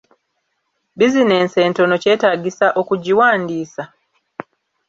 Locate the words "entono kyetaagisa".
1.67-2.67